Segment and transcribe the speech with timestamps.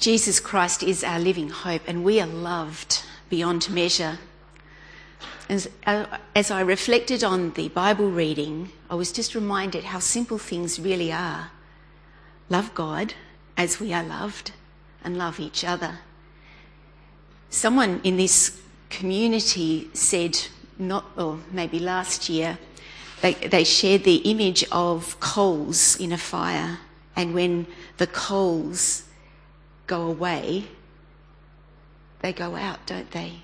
[0.00, 4.18] Jesus Christ is our living hope, and we are loved beyond measure.
[5.46, 10.38] As, uh, as I reflected on the Bible reading, I was just reminded how simple
[10.38, 11.50] things really are.
[12.48, 13.12] Love God
[13.58, 14.52] as we are loved,
[15.04, 15.98] and love each other.
[17.50, 18.58] Someone in this
[18.88, 20.38] community said,
[20.78, 22.58] not, or maybe last year,
[23.20, 26.78] they, they shared the image of coals in a fire,
[27.14, 27.66] and when
[27.98, 29.04] the coals
[29.90, 30.68] go away,
[32.20, 33.40] they go out, don't they?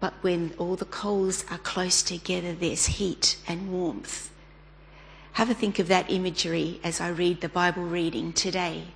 [0.00, 4.32] But when all the coals are close together, there's heat and warmth.
[5.34, 8.88] Have a think of that imagery as I read the Bible reading today.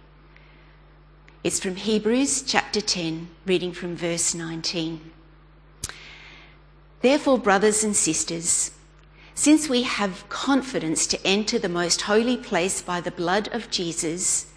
[1.44, 5.12] It's from Hebrews chapter 10, reading from verse 19.
[7.02, 8.72] Therefore, brothers and sisters,
[9.36, 14.49] since we have confidence to enter the most holy place by the blood of Jesus,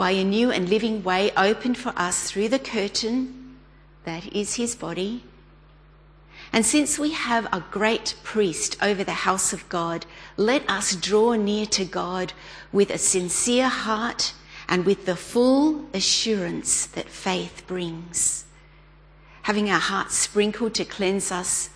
[0.00, 3.58] by a new and living way opened for us through the curtain,
[4.04, 5.22] that is his body.
[6.54, 10.06] And since we have a great priest over the house of God,
[10.38, 12.32] let us draw near to God
[12.72, 14.32] with a sincere heart
[14.70, 18.46] and with the full assurance that faith brings,
[19.42, 21.68] having our hearts sprinkled to cleanse us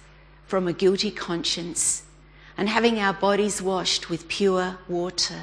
[0.47, 2.05] from a guilty conscience,
[2.57, 5.43] and having our bodies washed with pure water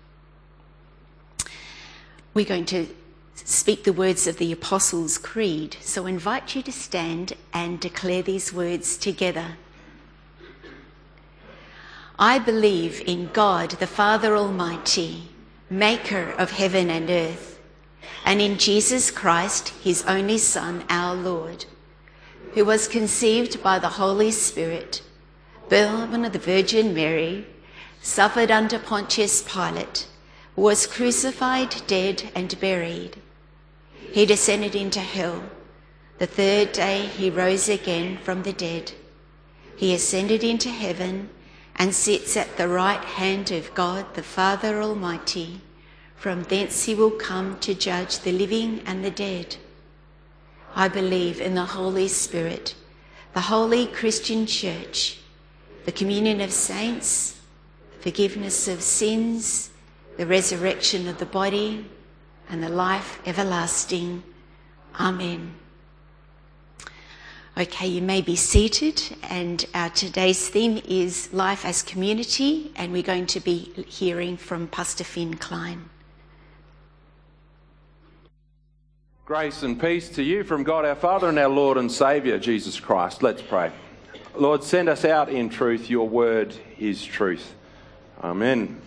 [2.33, 2.87] We're going to
[3.35, 8.21] speak the words of the Apostles' Creed, so I invite you to stand and declare
[8.21, 9.57] these words together.
[12.17, 15.23] I believe in God, the Father Almighty,
[15.69, 17.59] maker of heaven and earth,
[18.23, 21.65] and in Jesus Christ, his only Son, our Lord,
[22.53, 25.01] who was conceived by the Holy Spirit,
[25.67, 27.45] born of the Virgin Mary,
[28.01, 30.07] suffered under Pontius Pilate
[30.55, 33.17] was crucified, dead, and buried.
[34.11, 35.43] He descended into hell.
[36.19, 38.91] The third day he rose again from the dead.
[39.75, 41.29] He ascended into heaven
[41.75, 45.61] and sits at the right hand of God the Father Almighty.
[46.15, 49.55] From thence he will come to judge the living and the dead.
[50.75, 52.75] I believe in the Holy Spirit,
[53.33, 55.19] the holy Christian church,
[55.85, 57.39] the communion of saints,
[58.01, 59.71] forgiveness of sins,
[60.17, 61.85] the resurrection of the body,
[62.49, 64.23] and the life everlasting.
[64.99, 65.55] Amen.
[67.57, 73.03] Okay, you may be seated, and our today's theme is Life as Community, and we're
[73.03, 75.89] going to be hearing from Pastor Fin Klein.
[79.25, 82.79] Grace and peace to you from God our Father and our Lord and Saviour, Jesus
[82.79, 83.23] Christ.
[83.23, 83.71] Let's pray.
[84.35, 85.89] Lord, send us out in truth.
[85.89, 87.53] Your word is truth.
[88.23, 88.81] Amen.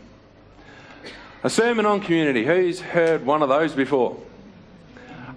[1.45, 2.43] A sermon on community.
[2.43, 4.17] Who's heard one of those before?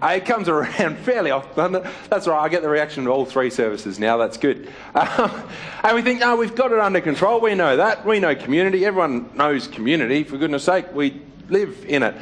[0.02, 1.84] Uh, it comes around fairly often.
[2.10, 4.16] That's right, I get the reaction of all three services now.
[4.16, 4.72] That's good.
[4.96, 5.44] Um,
[5.84, 7.42] and we think, oh, we've got it under control.
[7.42, 8.06] We know that.
[8.06, 8.86] We know community.
[8.86, 10.24] Everyone knows community.
[10.24, 12.16] For goodness sake, we live in it.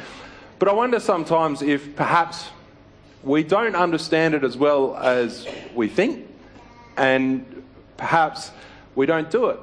[0.58, 2.48] But I wonder sometimes if perhaps
[3.22, 6.26] we don't understand it as well as we think,
[6.96, 7.62] and
[7.96, 8.50] perhaps
[8.96, 9.60] we don't do it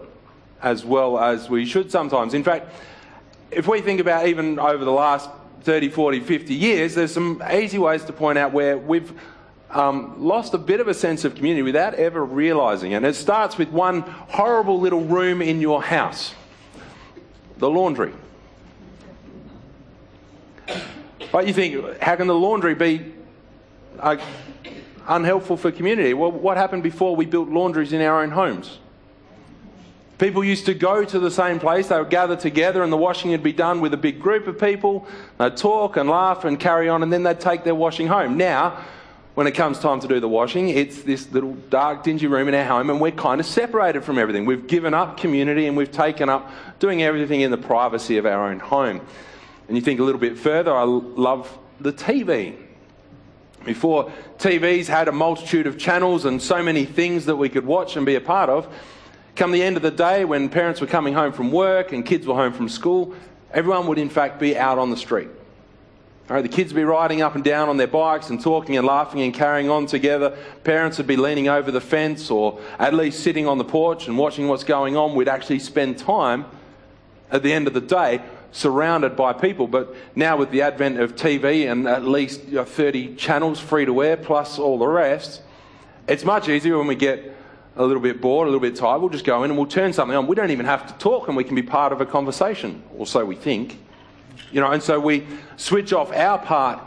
[0.61, 2.33] as well as we should sometimes.
[2.33, 2.71] In fact,
[3.55, 5.29] if we think about even over the last
[5.61, 9.13] 30, 40, 50 years, there's some easy ways to point out where we've
[9.69, 12.95] um, lost a bit of a sense of community without ever realizing it.
[12.97, 16.35] And it starts with one horrible little room in your house
[17.57, 18.13] the laundry.
[21.31, 23.13] But you think, how can the laundry be
[23.99, 24.17] uh,
[25.07, 26.13] unhelpful for community?
[26.13, 28.79] Well, what happened before we built laundries in our own homes?
[30.23, 33.31] People used to go to the same place, they would gather together, and the washing
[33.31, 35.05] would be done with a big group of people.
[35.37, 38.37] They'd talk and laugh and carry on, and then they'd take their washing home.
[38.37, 38.85] Now,
[39.33, 42.55] when it comes time to do the washing, it's this little dark, dingy room in
[42.55, 44.45] our home, and we're kind of separated from everything.
[44.45, 46.49] We've given up community and we've taken up
[46.79, 49.01] doing everything in the privacy of our own home.
[49.67, 52.55] And you think a little bit further, I love the TV.
[53.65, 57.97] Before TVs had a multitude of channels and so many things that we could watch
[57.97, 58.73] and be a part of,
[59.35, 62.27] Come the end of the day, when parents were coming home from work and kids
[62.27, 63.15] were home from school,
[63.51, 65.29] everyone would in fact be out on the street.
[66.29, 68.77] All right, the kids would be riding up and down on their bikes and talking
[68.77, 70.37] and laughing and carrying on together.
[70.63, 74.17] Parents would be leaning over the fence or at least sitting on the porch and
[74.17, 75.15] watching what's going on.
[75.15, 76.45] We'd actually spend time
[77.31, 78.21] at the end of the day
[78.51, 79.67] surrounded by people.
[79.67, 84.15] But now, with the advent of TV and at least 30 channels free to air
[84.15, 85.41] plus all the rest,
[86.07, 87.32] it's much easier when we get
[87.75, 88.99] a little bit bored, a little bit tired.
[88.99, 90.27] We'll just go in and we'll turn something on.
[90.27, 93.07] We don't even have to talk and we can be part of a conversation, or
[93.07, 93.79] so we think.
[94.51, 95.25] You know, and so we
[95.57, 96.79] switch off our part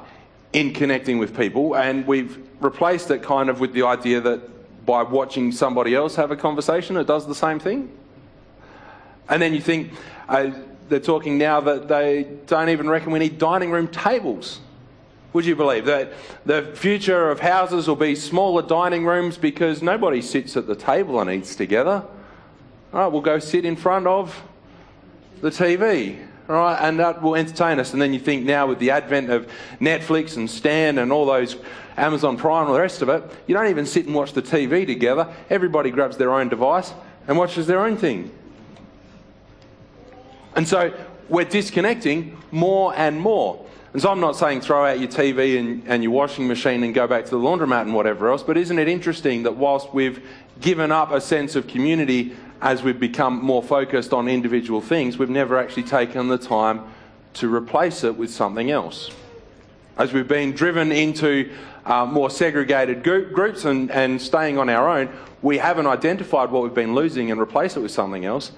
[0.53, 5.03] in connecting with people and we've replaced it kind of with the idea that by
[5.03, 7.91] watching somebody else have a conversation, it does the same thing.
[9.29, 9.93] And then you think,
[10.29, 10.51] uh,
[10.89, 14.61] they're talking now that they don't even reckon we need dining room tables.
[15.37, 16.15] Would you believe that
[16.47, 21.21] the future of houses will be smaller dining rooms because nobody sits at the table
[21.21, 22.03] and eats together?
[22.95, 24.43] All right, we'll go sit in front of
[25.43, 26.27] the TV.
[26.49, 27.93] All right, and that will entertain us.
[27.93, 29.47] And then you think now with the advent of
[29.79, 31.57] Netflix and Stan and all those
[31.99, 34.87] Amazon Prime and the rest of it, you don't even sit and watch the TV
[34.87, 35.31] together.
[35.51, 36.95] Everybody grabs their own device
[37.29, 38.31] and watches their own thing.
[40.55, 40.95] And so
[41.29, 43.67] we're disconnecting more and more.
[43.97, 46.93] And so I'm not saying throw out your TV and, and, your washing machine and
[46.93, 50.23] go back to the laundromat and whatever else, but isn't it interesting that whilst we've
[50.61, 55.31] given up a sense of community as we've become more focused on individual things, we've
[55.31, 56.83] never actually taken the time
[57.33, 59.11] to replace it with something else?
[59.97, 61.51] As we've been driven into
[61.87, 65.09] uh, more segregated group, groups and, and staying on our own,
[65.41, 68.53] we haven't identified what we've been losing and replaced it with something else.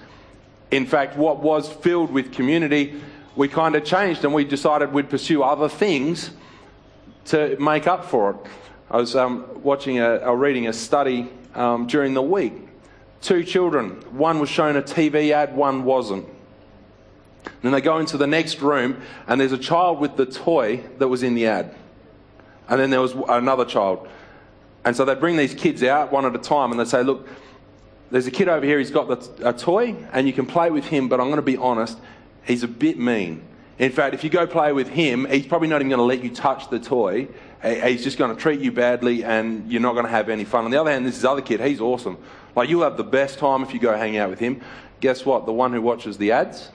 [0.69, 3.01] In fact, what was filled with community,
[3.35, 6.31] we kind of changed and we decided we'd pursue other things
[7.25, 8.37] to make up for it.
[8.91, 12.53] I was um, watching a, or reading a study um, during the week.
[13.21, 16.25] Two children, one was shown a TV ad, one wasn't.
[17.61, 21.07] Then they go into the next room and there's a child with the toy that
[21.07, 21.75] was in the ad.
[22.67, 24.07] And then there was another child.
[24.85, 27.27] And so they bring these kids out one at a time and they say, Look,
[28.11, 30.85] there's a kid over here, he's got the, a toy, and you can play with
[30.85, 31.97] him, but I'm going to be honest,
[32.45, 33.43] he's a bit mean.
[33.77, 36.23] In fact, if you go play with him, he's probably not even going to let
[36.23, 37.27] you touch the toy.
[37.63, 40.65] He's just going to treat you badly, and you're not going to have any fun.
[40.65, 42.17] On the other hand, this is other kid, he's awesome.
[42.55, 44.61] Like, you'll have the best time if you go hang out with him.
[44.99, 45.45] Guess what?
[45.45, 46.69] The one who watches the ads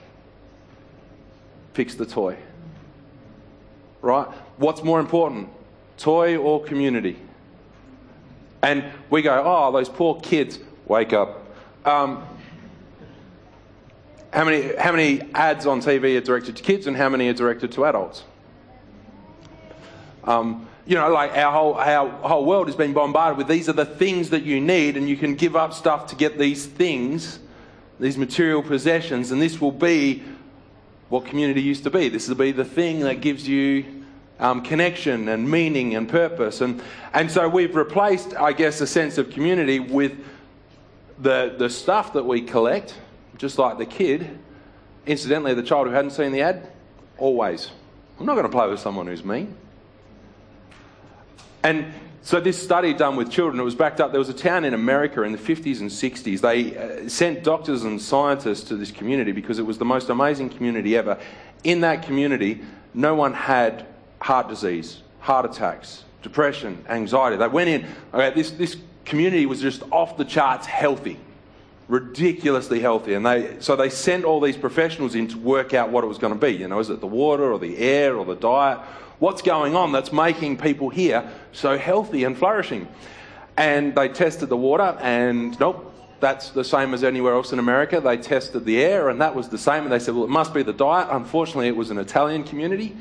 [1.73, 2.37] picks the toy.
[4.01, 4.27] Right?
[4.57, 5.49] What's more important,
[5.97, 7.19] toy or community?
[8.63, 10.57] And we go, oh, those poor kids
[10.87, 11.45] wake up.
[11.85, 12.25] Um,
[14.35, 17.33] how many, how many ads on TV are directed to kids and how many are
[17.33, 18.25] directed to adults?
[20.25, 23.73] Um, you know, like our whole, our whole world has been bombarded with these are
[23.73, 27.39] the things that you need, and you can give up stuff to get these things,
[27.97, 30.21] these material possessions, and this will be
[31.07, 32.09] what community used to be.
[32.09, 34.03] This will be the thing that gives you
[34.41, 36.59] um, connection and meaning and purpose.
[36.59, 36.83] And,
[37.13, 40.11] and so we've replaced, I guess, a sense of community with
[41.19, 42.95] the, the stuff that we collect,
[43.37, 44.39] just like the kid,
[45.05, 46.69] incidentally, the child who hadn't seen the ad,
[47.17, 47.69] always.
[48.19, 49.55] I'm not going to play with someone who's mean.
[51.63, 54.11] And so this study done with children, it was backed up.
[54.11, 56.41] There was a town in America in the 50s and 60s.
[56.41, 60.49] They uh, sent doctors and scientists to this community because it was the most amazing
[60.49, 61.19] community ever.
[61.63, 62.61] In that community,
[62.93, 63.85] no one had
[64.19, 67.37] heart disease, heart attacks, depression, anxiety.
[67.37, 71.19] They went in, okay, this, this community was just off the charts healthy,
[71.87, 73.13] ridiculously healthy.
[73.13, 76.17] And they, so they sent all these professionals in to work out what it was
[76.17, 76.51] going to be.
[76.53, 78.79] You know, is it the water or the air or the diet?
[79.19, 82.87] What's going on that's making people here so healthy and flourishing?
[83.57, 88.01] And they tested the water, and nope, that's the same as anywhere else in America.
[88.01, 89.83] They tested the air, and that was the same.
[89.83, 91.07] And they said, well, it must be the diet.
[91.11, 92.97] Unfortunately, it was an Italian community,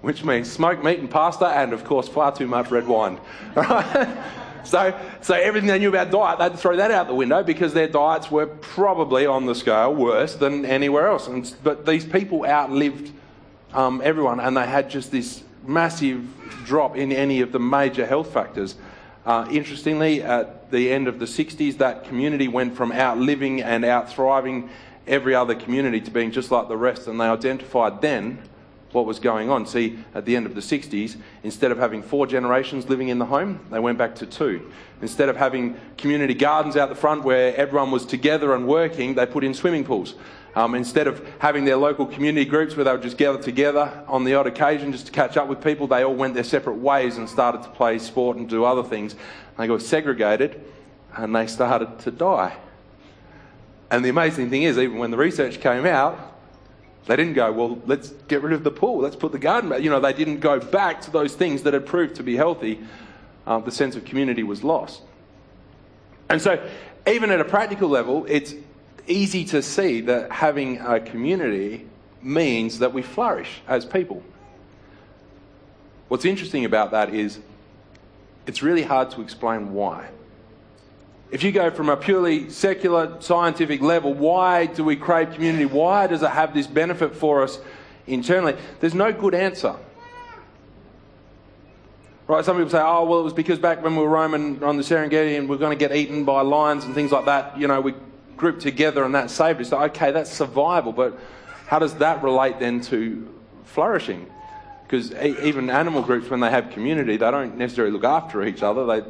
[0.00, 3.20] which means smoked meat and pasta, and of course, far too much red wine.
[4.64, 7.88] So, so everything they knew about diet, they'd throw that out the window because their
[7.88, 11.26] diets were probably on the scale worse than anywhere else.
[11.28, 13.12] And, but these people outlived
[13.72, 16.26] um, everyone, and they had just this massive
[16.64, 18.76] drop in any of the major health factors.
[19.26, 24.68] Uh, interestingly, at the end of the 60s, that community went from outliving and outthriving
[25.06, 28.38] every other community to being just like the rest, and they identified then
[28.92, 29.66] what was going on.
[29.66, 33.26] See, at the end of the 60s, instead of having four generations living in the
[33.26, 34.70] home, they went back to two.
[35.02, 39.26] Instead of having community gardens out the front where everyone was together and working, they
[39.26, 40.14] put in swimming pools.
[40.54, 44.24] Um, instead of having their local community groups where they would just gather together on
[44.24, 47.16] the odd occasion just to catch up with people, they all went their separate ways
[47.16, 49.14] and started to play sport and do other things.
[49.56, 50.60] They got segregated
[51.16, 52.56] and they started to die.
[53.90, 56.37] And the amazing thing is, even when the research came out,
[57.06, 59.82] They didn't go, well, let's get rid of the pool, let's put the garden back.
[59.82, 62.80] You know, they didn't go back to those things that had proved to be healthy.
[63.46, 65.02] Uh, the sense of community was lost.
[66.28, 66.62] And so,
[67.06, 68.54] even at a practical level, it's
[69.06, 71.86] easy to see that having a community
[72.22, 74.22] means that we flourish as people.
[76.08, 77.38] What's interesting about that is
[78.46, 80.08] it's really hard to explain why.
[81.30, 85.66] If you go from a purely secular scientific level, why do we crave community?
[85.66, 87.58] Why does it have this benefit for us
[88.06, 88.56] internally?
[88.80, 89.76] There's no good answer.
[92.26, 94.76] Right, some people say, oh, well, it was because back when we were roaming on
[94.76, 97.58] the Serengeti and we are going to get eaten by lions and things like that,
[97.58, 97.94] you know, we
[98.36, 99.72] grouped together and that saved us.
[99.72, 101.18] Okay, that's survival, but
[101.66, 104.26] how does that relate then to flourishing?
[104.82, 108.86] Because even animal groups, when they have community, they don't necessarily look after each other.
[108.86, 109.02] They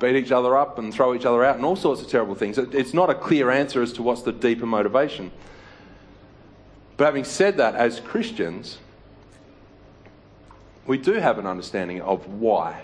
[0.00, 2.58] beat each other up and throw each other out and all sorts of terrible things.
[2.58, 5.30] It's not a clear answer as to what's the deeper motivation.
[6.96, 8.78] But having said that, as Christians,
[10.86, 12.82] we do have an understanding of why.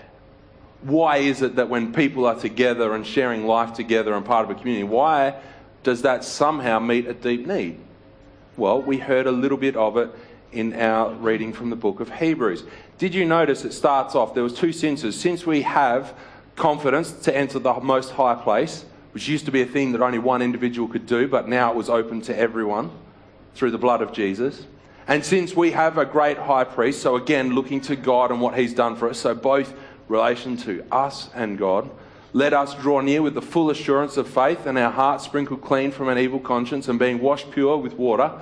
[0.81, 4.51] Why is it that when people are together and sharing life together and part of
[4.51, 5.39] a community, why
[5.83, 7.79] does that somehow meet a deep need?
[8.55, 10.09] Well, we heard a little bit of it
[10.51, 12.63] in our reading from the book of Hebrews.
[12.97, 15.19] Did you notice it starts off, there was two senses.
[15.19, 16.17] Since we have
[16.57, 18.83] confidence to enter the most high place,
[19.13, 21.75] which used to be a thing that only one individual could do, but now it
[21.77, 22.91] was open to everyone
[23.55, 24.65] through the blood of Jesus.
[25.07, 28.57] And since we have a great high priest, so again, looking to God and what
[28.57, 29.73] he's done for us, so both
[30.09, 31.89] relation to us and God,
[32.33, 35.91] let us draw near with the full assurance of faith and our hearts sprinkled clean
[35.91, 38.41] from an evil conscience and being washed pure with water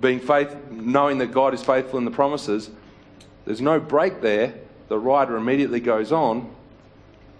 [0.00, 2.70] being faith, knowing that God is faithful in the promises,
[3.44, 4.54] there's no break there.
[4.88, 6.54] The writer immediately goes on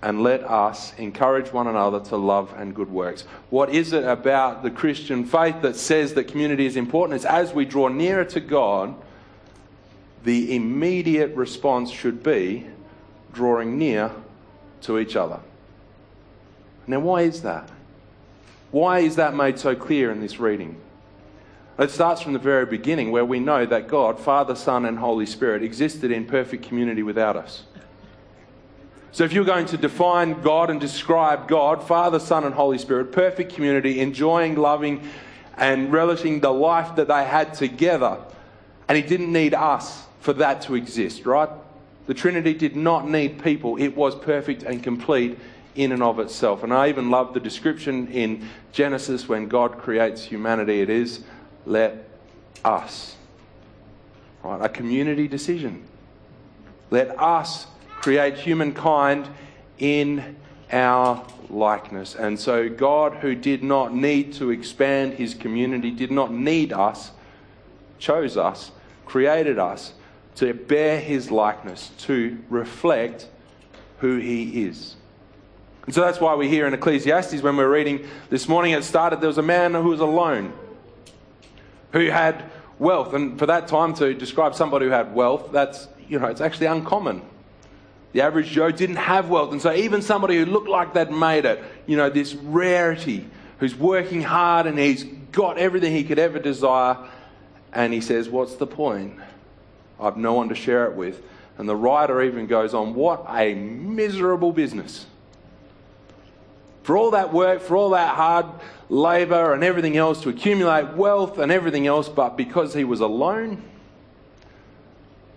[0.05, 3.23] and let us encourage one another to love and good works.
[3.49, 7.19] What is it about the Christian faith that says that community is important?
[7.21, 8.95] Is as we draw nearer to God,
[10.23, 12.67] the immediate response should be
[13.33, 14.11] drawing near
[14.83, 15.41] to each other.
[16.87, 17.71] Now, why is that?
[18.73, 20.79] Why is that made so clear in this reading?
[21.79, 25.25] It starts from the very beginning where we know that God, Father, Son, and Holy
[25.25, 27.65] Spirit existed in perfect community without us.
[29.15, 33.13] So if you're going to define God and describe God, Father, Son, and Holy Spirit,
[33.13, 35.09] perfect community, enjoying, loving,
[35.57, 38.19] and relishing the life that they had together,
[38.89, 41.49] and He didn't need us for that to exist, right?
[42.09, 45.39] The Trinity did not need people, it was perfect and complete
[45.77, 46.65] in and of itself.
[46.65, 50.81] And I even love the description in Genesis when God creates humanity.
[50.81, 51.23] It is
[51.67, 52.09] let
[52.65, 53.15] us.
[54.43, 54.61] Right?
[54.61, 55.85] A community decision.
[56.91, 57.69] Let us
[58.05, 59.27] create humankind
[59.79, 60.37] in
[60.71, 62.15] our likeness.
[62.15, 67.13] And so, God, who did not need to expand his community, did not need us,
[67.99, 68.73] chose us,
[69.07, 69.95] created us
[70.35, 73.27] to bear his likeness, to reflect
[74.01, 74.97] who he is.
[75.87, 79.23] And so that's why we hear in Ecclesiastes when we're reading this morning, it started
[79.23, 80.53] there was a man who was alone
[81.93, 82.45] who had
[82.79, 83.15] wealth.
[83.15, 86.67] And for that time to describe somebody who had wealth, that's, you know, it's actually
[86.67, 87.23] uncommon.
[88.15, 89.51] The average Joe didn't have wealth.
[89.51, 93.29] And so even somebody who looked like they'd made it, you know, this rarity,
[93.59, 95.03] who's working hard and he's
[95.33, 96.97] got everything he could ever desire,
[97.73, 99.19] and he says, What's the point?
[100.01, 101.23] I've no one to share it with.
[101.59, 105.07] And the writer even goes on, What a miserable business.
[106.85, 108.47] For all that work, for all that hard
[108.89, 113.61] labour and everything else to accumulate wealth and everything else, but because he was alone,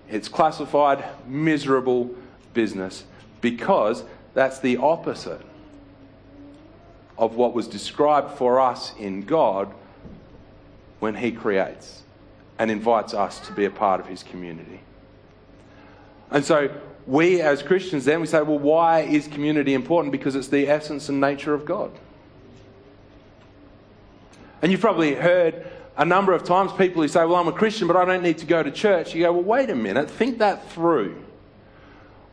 [0.10, 2.14] it's classified miserable
[2.58, 3.06] business
[3.40, 5.42] because that's the opposite
[7.20, 9.72] of what was described for us in God
[11.00, 12.02] when He creates
[12.58, 14.80] and invites us to be a part of His community.
[16.32, 16.70] And so
[17.06, 20.12] we as Christians then we say, well, why is community important?
[20.12, 21.92] Because it's the essence and nature of God.
[24.64, 27.88] And you've probably heard a number of times people who say, Well, I'm a Christian,
[27.88, 29.14] but I don't need to go to church.
[29.14, 31.24] You go, Well, wait a minute, think that through.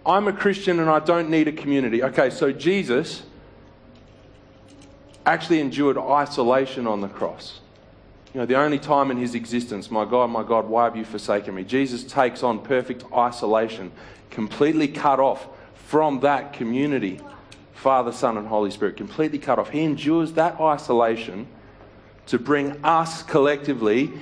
[0.07, 2.03] I'm a Christian and I don't need a community.
[2.03, 3.23] Okay, so Jesus
[5.25, 7.61] actually endured isolation on the cross.
[8.35, 11.05] You know, the only time in his existence, my God, my God, why have you
[11.05, 11.65] forsaken me?
[11.65, 13.93] Jesus takes on perfect isolation,
[14.31, 17.21] completely cut off from that community.
[17.75, 19.71] Father, Son, and Holy Spirit, completely cut off.
[19.71, 21.47] He endures that isolation
[22.27, 24.13] to bring us collectively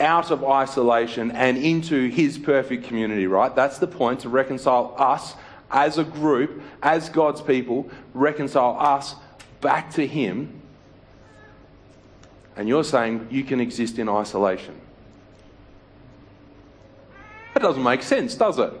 [0.00, 3.54] out of isolation and into his perfect community, right?
[3.54, 5.34] That's the point to reconcile us
[5.70, 9.14] as a group, as God's people, reconcile us
[9.60, 10.60] back to him.
[12.56, 14.80] And you're saying you can exist in isolation.
[17.54, 18.72] That doesn't make sense, does it?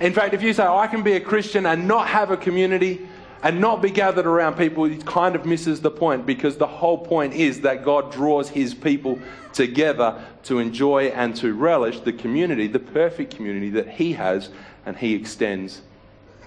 [0.00, 3.06] In fact, if you say, I can be a Christian and not have a community
[3.44, 6.96] and not be gathered around people, it kind of misses the point because the whole
[6.96, 9.18] point is that God draws his people
[9.52, 14.48] together to enjoy and to relish the community, the perfect community that he has
[14.86, 15.82] and he extends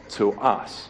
[0.09, 0.89] to us.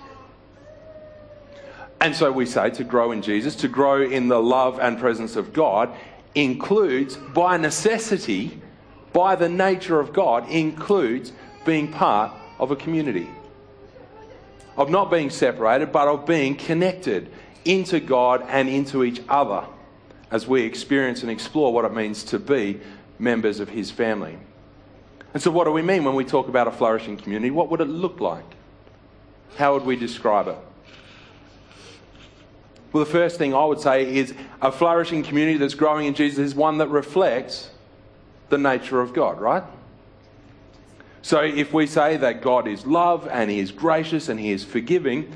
[1.99, 5.35] And so we say to grow in Jesus, to grow in the love and presence
[5.35, 5.93] of God,
[6.35, 8.61] includes, by necessity,
[9.11, 11.33] by the nature of God, includes
[11.65, 13.27] being part of a community.
[14.77, 17.29] Of not being separated, but of being connected
[17.65, 19.65] into God and into each other
[20.31, 22.79] as we experience and explore what it means to be
[23.19, 24.37] members of His family.
[25.33, 27.51] And so, what do we mean when we talk about a flourishing community?
[27.51, 28.45] What would it look like?
[29.57, 30.57] How would we describe it?
[32.91, 36.39] Well, the first thing I would say is a flourishing community that's growing in Jesus
[36.39, 37.69] is one that reflects
[38.49, 39.63] the nature of God, right?
[41.27, 44.63] So if we say that God is love and He is gracious and He is
[44.63, 45.29] forgiving,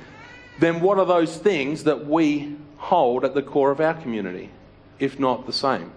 [0.58, 4.52] then what are those things that we hold at the core of our community,
[5.00, 5.92] if not the same?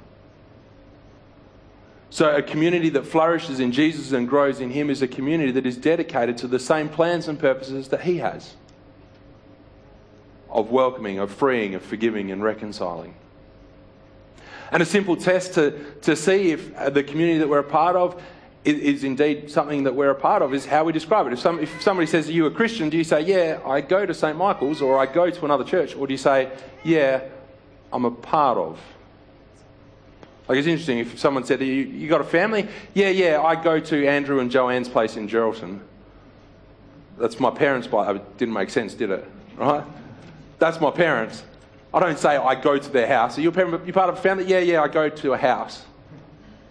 [2.10, 5.64] So, a community that flourishes in Jesus and grows in Him is a community that
[5.64, 8.56] is dedicated to the same plans and purposes that He has
[10.50, 13.14] of welcoming, of freeing, of forgiving, and reconciling.
[14.72, 18.20] And a simple test to, to see if the community that we're a part of
[18.64, 21.32] is, indeed something that we're a part of is how we describe it.
[21.34, 22.88] If, some, if somebody says, Are you a Christian?
[22.88, 24.36] Do you say, Yeah, I go to St.
[24.36, 25.94] Michael's or I go to another church?
[25.94, 26.50] Or do you say,
[26.82, 27.22] Yeah,
[27.92, 28.80] I'm a part of?
[30.48, 32.68] Like it's interesting if someone said, you, you got a family?
[32.92, 35.80] Yeah, yeah, I go to Andrew and Joanne's place in Geraldton.
[37.18, 38.16] That's my parents' place.
[38.16, 39.26] It didn't make sense, did it?
[39.56, 39.84] Right?
[40.58, 41.44] That's my parents.
[41.94, 43.38] I don't say I go to their house.
[43.38, 44.44] Are you, parent, you part of a family?
[44.44, 45.84] Yeah, yeah, I go to a house.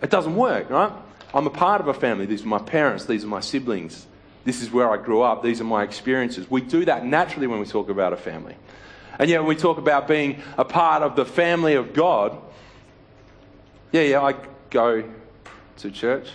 [0.01, 0.91] It doesn't work, right?
[1.33, 2.25] I'm a part of a family.
[2.25, 3.05] These are my parents.
[3.05, 4.05] These are my siblings.
[4.45, 5.41] This is where I grew up.
[5.41, 6.49] These are my experiences.
[6.49, 8.55] We do that naturally when we talk about a family.
[9.17, 12.37] And yet, when we talk about being a part of the family of God,
[13.91, 14.35] yeah, yeah, I
[14.69, 15.03] go
[15.77, 16.27] to church.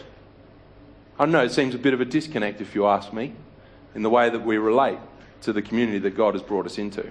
[1.19, 3.35] I know it seems a bit of a disconnect, if you ask me,
[3.95, 4.99] in the way that we relate
[5.43, 7.09] to the community that God has brought us into.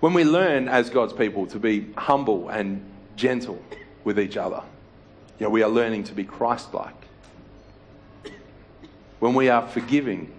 [0.00, 2.84] When we learn as God's people to be humble and
[3.16, 3.62] gentle
[4.04, 4.62] with each other,
[5.38, 6.94] you know, we are learning to be Christ like.
[9.18, 10.32] When we are forgiving,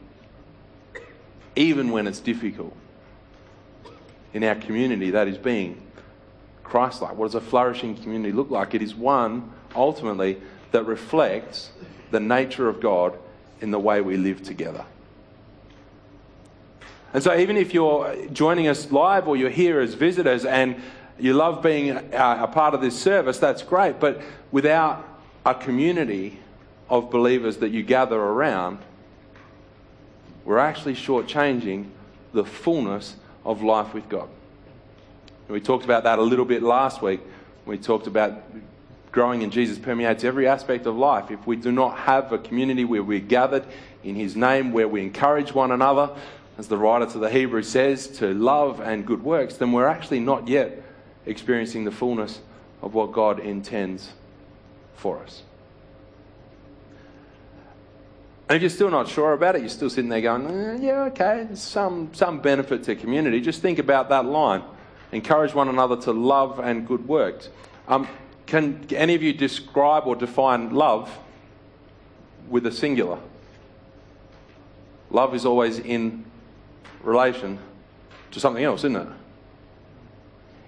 [1.56, 2.76] even when it's difficult,
[4.34, 5.82] in our community, that is being
[6.64, 7.16] Christ like.
[7.16, 8.76] What does a flourishing community look like?
[8.76, 11.72] It is one, ultimately, that reflects
[12.12, 13.18] the nature of God
[13.62, 14.86] in the way we live together.
[17.14, 20.82] And so, even if you're joining us live or you're here as visitors and
[21.20, 24.00] you love being a, a part of this service, that's great.
[24.00, 25.08] But without
[25.46, 26.40] a community
[26.90, 28.80] of believers that you gather around,
[30.44, 31.90] we're actually shortchanging
[32.34, 34.30] the fullness of life with God.
[35.48, 37.22] And we talked about that a little bit last week.
[37.66, 38.44] We talked about
[39.12, 41.32] growing in Jesus permeates every aspect of life.
[41.32, 43.64] If we do not have a community where we're gathered
[44.04, 46.10] in His name, where we encourage one another,
[46.58, 50.20] as the writer to the Hebrews says, to love and good works, then we're actually
[50.20, 50.82] not yet
[51.26, 52.40] experiencing the fullness
[52.82, 54.12] of what God intends
[54.96, 55.44] for us.
[58.48, 61.04] And if you're still not sure about it, you're still sitting there going, eh, yeah,
[61.06, 63.42] okay, some, some benefit to community.
[63.42, 64.64] Just think about that line.
[65.12, 67.50] Encourage one another to love and good works.
[67.88, 68.08] Um,
[68.46, 71.18] can any of you describe or define love
[72.48, 73.18] with a singular?
[75.10, 76.24] Love is always in
[77.02, 77.58] relation
[78.32, 79.08] to something else, isn't it?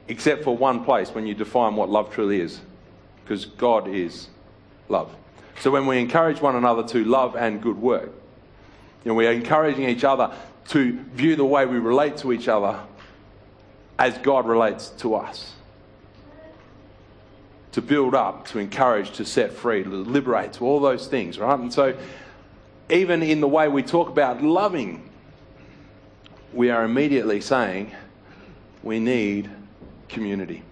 [0.07, 2.61] Except for one place when you define what love truly is,
[3.23, 4.27] because God is
[4.89, 5.13] love.
[5.59, 8.11] So when we encourage one another to love and good work,
[9.03, 10.33] you know, we are encouraging each other
[10.69, 12.79] to view the way we relate to each other
[13.99, 15.53] as God relates to us.
[17.73, 21.59] To build up, to encourage, to set free, to liberate, to all those things, right?
[21.59, 21.97] And so,
[22.89, 25.07] even in the way we talk about loving
[26.53, 27.91] we are immediately saying
[28.81, 29.49] we need
[30.09, 30.63] community.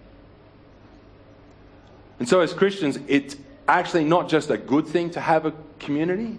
[2.20, 3.36] And so, as Christians, it's
[3.68, 6.38] actually not just a good thing to have a community,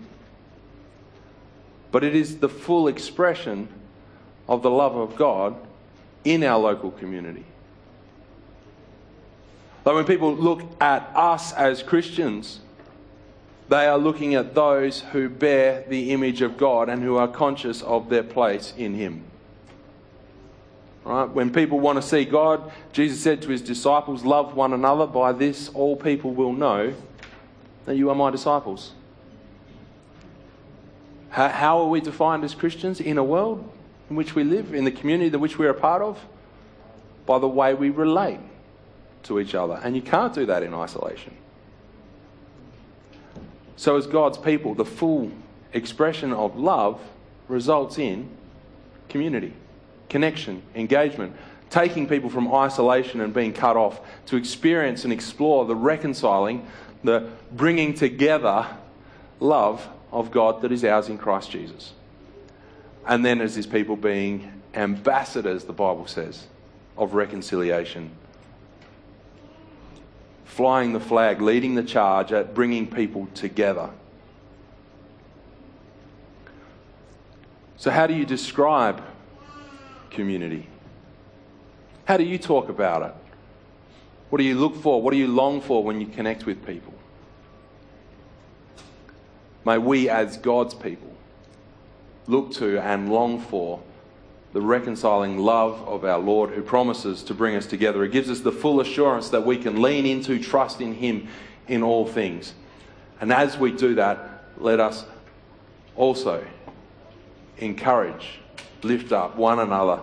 [1.91, 3.69] but it is the full expression
[4.49, 5.57] of the love of God
[6.25, 7.45] in our local community.
[9.85, 12.61] Like when people look at us as Christians,
[13.69, 17.83] they are looking at those who bear the image of God and who are conscious
[17.83, 19.25] of their place in Him.
[21.07, 21.31] Right?
[21.31, 25.07] When people want to see God, Jesus said to his disciples, Love one another.
[25.07, 26.95] By this, all people will know
[27.85, 28.91] that you are my disciples.
[31.31, 33.73] How, how are we defined as Christians in a world
[34.11, 36.19] in which we live, in the community in which we're a part of?
[37.25, 38.41] By the way we relate
[39.25, 39.81] to each other.
[39.85, 41.37] And you can't do that in isolation.
[43.77, 45.31] So, as God's people, the full
[45.73, 47.01] expression of love
[47.47, 48.29] results in
[49.09, 49.53] community
[50.09, 51.35] connection, engagement,
[51.71, 56.67] taking people from isolation and being cut off to experience and explore the reconciling,
[57.03, 58.67] the bringing together
[59.41, 61.93] love of God that is ours in Christ Jesus.
[63.07, 66.47] And then as his people being ambassadors, the Bible says,
[66.97, 68.11] of reconciliation.
[70.45, 73.91] Flying the flag, leading the charge at bringing people together.
[77.77, 79.03] So, how do you describe
[80.17, 80.67] community?
[82.07, 83.15] How do you talk about it?
[84.31, 85.01] What do you look for?
[85.01, 86.93] What do you long for when you connect with people?
[89.65, 91.13] May we, as God's people,
[92.27, 93.81] look to and long for
[94.53, 98.03] the reconciling love of our Lord who promises to bring us together.
[98.05, 101.29] It gives us the full assurance that we can lean into, trust in Him
[101.69, 102.55] in all things.
[103.21, 105.05] And as we do that, let us
[105.95, 106.45] also
[107.59, 108.41] encourage
[108.87, 110.01] lift up one another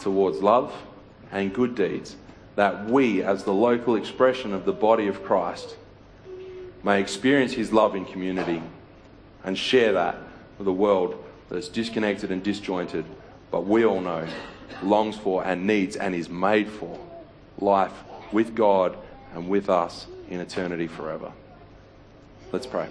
[0.00, 0.72] towards love
[1.32, 2.16] and good deeds,
[2.56, 5.76] that we, as the local expression of the body of Christ,
[6.82, 8.62] may experience his love in community
[9.42, 10.16] and share that
[10.58, 13.04] with a world that's disconnected and disjointed,
[13.50, 14.26] but we all know
[14.82, 16.98] longs for and needs and is made for
[17.58, 17.92] life
[18.32, 18.96] with God
[19.34, 21.32] and with us in eternity forever.
[22.52, 22.88] Let's pray.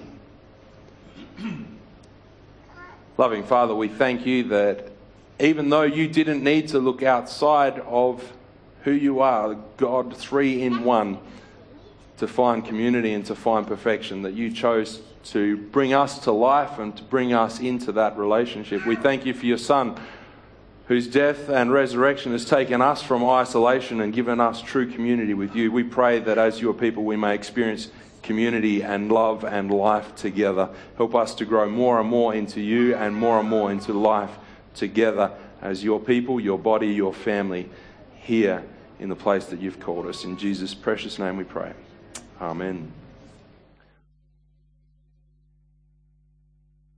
[3.17, 4.92] Loving Father, we thank you that
[5.39, 8.33] even though you didn't need to look outside of
[8.83, 11.17] who you are, God three in one,
[12.17, 16.79] to find community and to find perfection, that you chose to bring us to life
[16.79, 18.85] and to bring us into that relationship.
[18.85, 19.97] We thank you for your Son,
[20.87, 25.55] whose death and resurrection has taken us from isolation and given us true community with
[25.55, 25.71] you.
[25.71, 27.89] We pray that as your people we may experience
[28.21, 30.69] community and love and life together.
[30.97, 34.31] Help us to grow more and more into you and more and more into life
[34.73, 35.31] together
[35.61, 37.69] as your people, your body, your family
[38.15, 38.63] here
[38.99, 40.23] in the place that you've called us.
[40.23, 41.73] In Jesus' precious name we pray.
[42.41, 42.91] Amen.